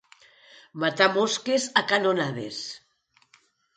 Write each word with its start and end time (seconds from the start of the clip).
Matar 0.83 1.09
mosques 1.17 1.67
a 1.81 1.85
canonades. 1.93 2.67